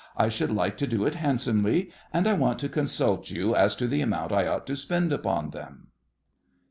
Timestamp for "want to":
2.33-2.69